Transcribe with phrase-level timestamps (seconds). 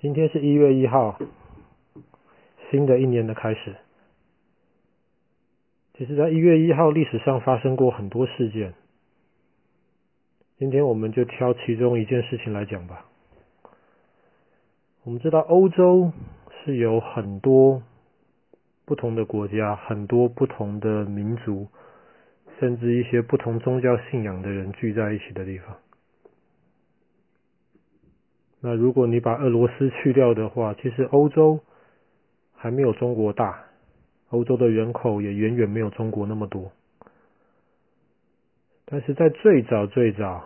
[0.00, 1.18] 今天是一月一号，
[2.70, 3.74] 新的一年的开始。
[5.94, 8.74] 其实，在一月一号历史上发生过很多事件。
[10.56, 13.06] 今天我们就挑其中一件事情来讲吧。
[15.02, 16.12] 我们知道欧洲
[16.62, 17.82] 是有很多
[18.84, 21.66] 不同的国家，很多不同的民族，
[22.60, 25.76] 甚至一些不同宗教信仰的人聚在一起的地方。
[28.60, 31.60] 那如果你把俄罗斯去掉的话，其实欧洲
[32.56, 33.66] 还没有中国大，
[34.30, 36.72] 欧洲的人口也远远没有中国那么多。
[38.84, 40.44] 但是在最早最早，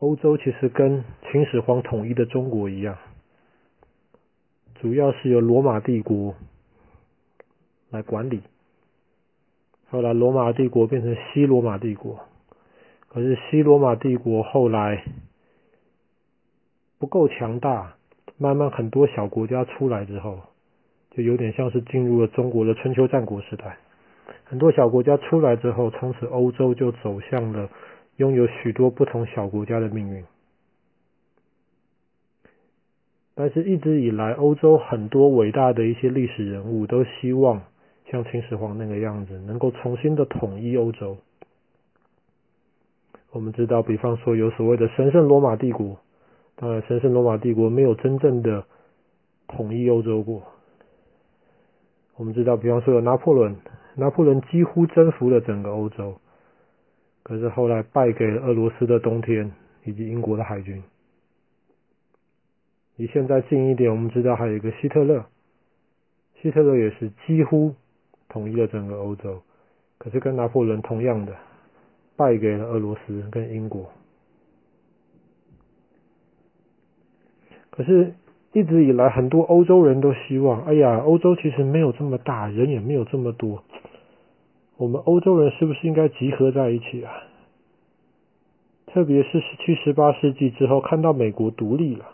[0.00, 1.02] 欧洲其实跟
[1.32, 2.98] 秦始皇统一的中国一样，
[4.74, 6.34] 主要是由罗马帝国
[7.88, 8.42] 来管理。
[9.88, 12.20] 后来罗马帝国变成西罗马帝国，
[13.08, 15.04] 可是西罗马帝国后来。
[16.98, 17.94] 不够强大，
[18.36, 20.40] 慢慢很多小国家出来之后，
[21.12, 23.78] 就有点像是进入了中国的春秋战国时代。
[24.44, 27.70] 很多小国家出来之后，从此欧洲就走向了
[28.16, 30.24] 拥有许多不同小国家的命运。
[33.34, 37.62] 但是，一直以来，欧洲很多伟大的一些历史人物都希望
[38.10, 41.16] 像秦始皇那个样子，能够重新的统一欧洲。
[43.30, 45.98] 我们知道，比方说有所谓的神圣罗马帝国。
[46.60, 48.64] 当然，神圣罗马帝国没有真正的
[49.46, 50.42] 统一欧洲过。
[52.16, 53.56] 我们知道，比方说有拿破仑，
[53.94, 56.20] 拿破仑几乎征服了整个欧洲，
[57.22, 59.52] 可是后来败给了俄罗斯的冬天
[59.84, 60.82] 以及英国的海军。
[62.96, 65.24] 离现在近一点，我们知道还有一个希特勒，
[66.42, 67.72] 希特勒也是几乎
[68.28, 69.40] 统一了整个欧洲，
[69.98, 71.36] 可是跟拿破仑同样的，
[72.16, 73.88] 败给了俄罗斯跟英国。
[77.78, 78.12] 可是，
[78.52, 83.62] 一直以来，很多欧洲人都希望，哎呀，欧洲其实没有这么大，人也没有这么多，
[84.76, 87.12] 我们欧洲人是不是应该集合在一起啊？
[88.86, 92.06] 特别是十七、十八世纪之后，看到美国独立了，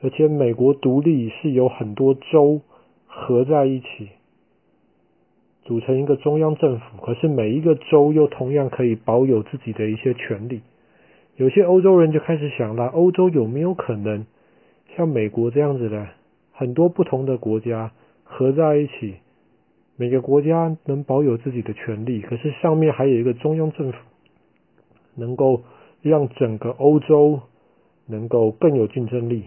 [0.00, 2.60] 而且美国独立是由很多州
[3.08, 4.10] 合在一起，
[5.64, 7.02] 组成一个中央政府。
[7.02, 10.60] 可是每一个州又同样可以保有自己的一些权利。
[11.34, 14.24] 有些欧洲人就开始想了，欧洲有没有可能？
[14.96, 16.08] 像美国这样子的，
[16.52, 19.16] 很多不同的国家合在一起，
[19.96, 23.98] 每个国家能保有自己的权利，可是上面还有一个中央政府，
[25.14, 25.62] 能够
[26.02, 27.40] 让整个欧洲
[28.06, 29.44] 能够更有竞争力，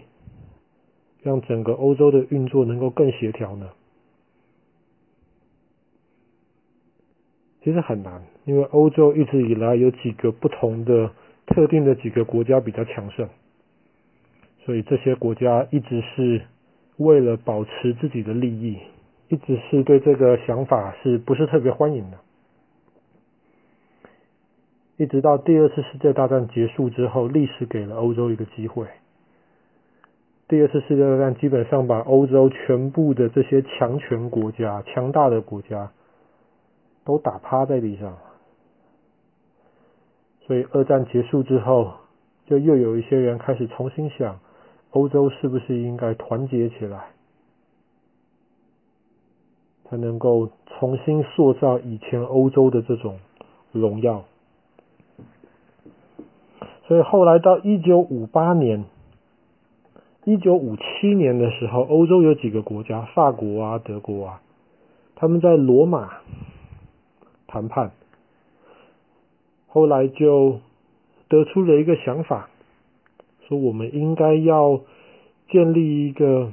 [1.22, 3.70] 让整个欧洲的运作能够更协调呢？
[7.62, 11.10] 其实很难，因为欧洲一直以来有几个不同的
[11.46, 13.28] 特定的几个国家比较强盛。
[14.68, 16.42] 所以这些国家一直是
[16.98, 18.78] 为了保持自己的利益，
[19.28, 22.18] 一直是对这个想法是不是特别欢迎的？
[24.98, 28.86] 一直到第二次世界大战结束之后，历史给了欧洲一个机会。
[30.48, 35.92] 第二次世界大战基本上把欧洲全部的这些强权国家、强大的国家
[37.06, 38.18] 都打趴在地上。
[40.42, 41.94] 所以二战结束之后，
[42.44, 44.38] 就又有一些人开始重新想。
[44.90, 47.10] 欧洲是不是应该团结起来，
[49.84, 53.18] 才能够重新塑造以前欧洲的这种
[53.70, 54.24] 荣耀？
[56.86, 58.86] 所以后来到一九五八年、
[60.24, 64.42] 一九五七年的时候，欧洲有几个国家，法国啊、德国啊，
[65.14, 66.14] 他们在罗马
[67.46, 67.92] 谈判，
[69.66, 70.60] 后来就
[71.28, 72.48] 得出了一个想法。
[73.48, 74.82] 说我们应该要
[75.48, 76.52] 建立一个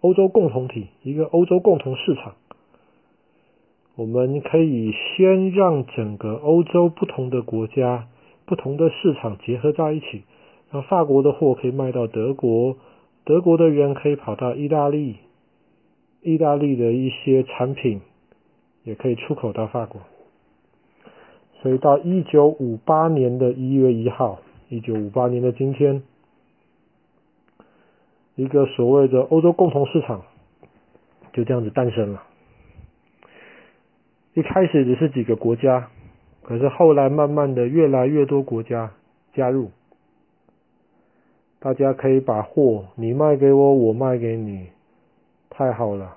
[0.00, 2.34] 欧洲共同体，一个欧洲共同市场。
[3.94, 8.08] 我们可以先让整个欧洲不同的国家、
[8.44, 10.24] 不同的市场结合在一起，
[10.72, 12.76] 让法国的货可以卖到德国，
[13.24, 15.16] 德国的人可以跑到意大利，
[16.20, 18.00] 意大利的一些产品
[18.82, 20.00] 也可以出口到法国。
[21.62, 24.40] 所以到一九五八年的一月一号。
[24.68, 26.02] 一九五八年的今天，
[28.34, 30.22] 一个所谓的欧洲共同市场
[31.32, 32.24] 就这样子诞生了。
[34.34, 35.88] 一开始只是几个国家，
[36.42, 38.90] 可是后来慢慢的越来越多国家
[39.34, 39.70] 加入，
[41.60, 44.66] 大家可以把货你卖给我，我卖给你，
[45.48, 46.16] 太好了，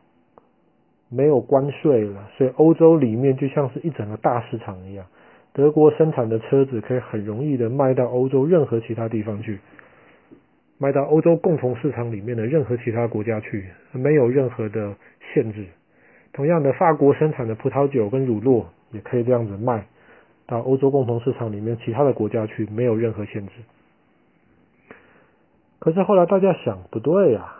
[1.08, 5.06] 没有关税了，所以欧洲里面就像是一整个大市场一样。
[5.54, 9.60] 德国生产的车子可以很容易的卖到欧洲任何其他地方去，
[10.78, 14.96] 卖到欧洲共同市场里面的任何其他国家去，没有任何的
[15.34, 15.66] 限制。
[16.32, 19.88] 同样的，法国生产的葡萄酒跟乳酪也可以这样子卖
[20.46, 23.54] 到欧洲共同市场里面其他的国家去，没有任何限制。
[25.80, 27.56] 可是后来大家想，不对呀，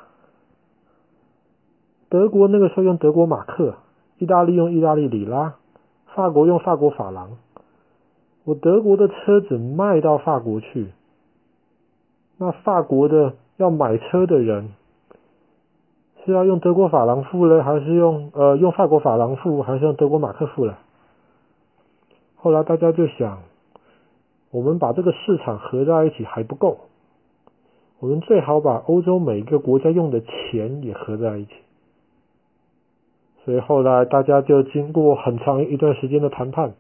[2.08, 3.80] 德国那个时候用德国马克，
[4.20, 5.56] 意大利用意大利里拉，
[6.16, 7.38] 法国用法国法郎。
[8.46, 10.88] 我德国的车子卖到法国去，
[12.38, 14.70] 那法国的要买车的人
[16.26, 20.76] 是要用德国法郎付呢，还是用呃用法国法郎付，还是用德国马克付呢？
[22.38, 23.40] 后来大家就想，
[24.50, 26.80] 我们把这个市场合在一起还不够，
[28.00, 31.52] 我们最好把欧洲每一个国家用的钱也合在一起。
[33.46, 36.74] 所以后来大家就经过很长一段时间的谈判。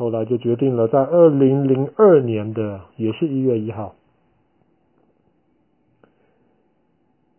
[0.00, 3.94] 后来就决定了，在二零零二年的也是一月一号，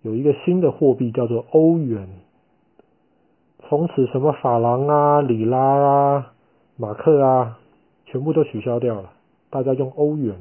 [0.04, 2.08] 有一个新的货币叫做欧元。
[3.68, 6.34] 从此，什么法郎啊、里拉啊、
[6.78, 7.58] 马克啊，
[8.06, 9.12] 全部都取消掉了，
[9.50, 10.36] 大家用欧元。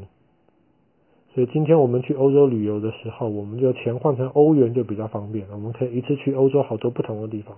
[1.33, 7.57] 所以今天我们去欧洲旅游的时候，我们就钱换成欧元就比较方便，我们可以一次去欧洲好多不同的地方。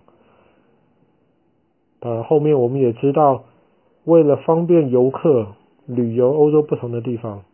[1.99, 3.43] 当然，后面我们也知道。
[4.05, 5.49] 为了方便游客
[5.87, 7.45] 旅游欧洲不同的地方，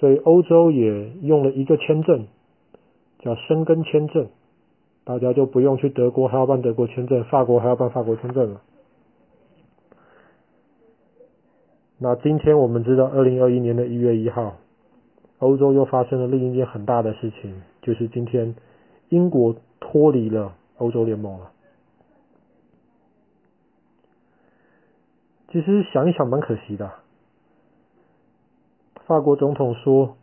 [0.00, 2.26] 所以欧洲也用了一个签证，
[3.20, 4.26] 叫申根签证，
[5.04, 8.60] 大家就不用去德国还要办德国签证，法国还要办法国签证了。
[11.98, 14.56] 那今天我们知道，二零二一年的一月一号，
[15.38, 18.56] 欧洲又发生了另一件很大的事情，就是今天
[19.10, 21.52] 英国脱离了欧洲联盟了。
[25.52, 26.90] 其实想一想蛮可惜的。
[29.04, 30.16] 法国总统说，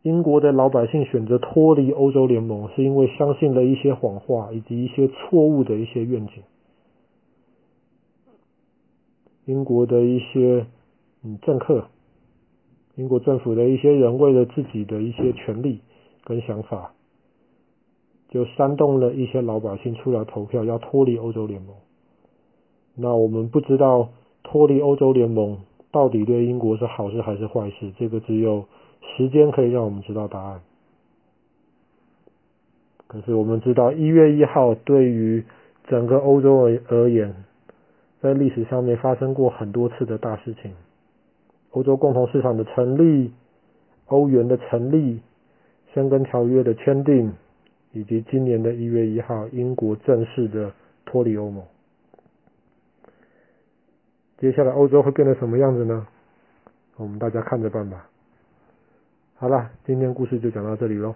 [0.00, 6.42] 英国的老百姓选择脱离欧洲联盟，是因为相信了一些谎话以及一些错误的一些愿景。
[9.44, 10.66] 英国的一些
[11.22, 11.88] 嗯政客，
[12.94, 15.82] 英国政府的一些人，为了自己的一些权利
[16.24, 16.94] 跟想法，
[18.30, 21.74] 就煽动了一些老百姓出来投票，要脱离欧洲联盟。
[22.96, 24.10] 那我们不知道
[24.42, 25.58] 脱离欧洲联盟
[25.90, 28.64] 到底对英国是好事还是坏事，这个只有
[29.16, 30.60] 时间可以让我们知道答案。
[33.06, 35.44] 可是我们知道一月一号对于
[35.88, 37.34] 整个欧洲而而言，
[38.20, 40.72] 在历史上面发生过很多次的大事情，
[41.70, 43.32] 欧洲共同市场的成立、
[44.06, 45.20] 欧元的成立、
[45.92, 47.32] 申根条约的签订，
[47.92, 50.72] 以及今年的一月一号英国正式的
[51.04, 51.62] 脱离欧盟。
[54.44, 56.06] 接下来欧洲会变成什么样子呢？
[56.96, 58.06] 我们大家看着办吧。
[59.36, 61.14] 好了，今天故事就讲到这里喽。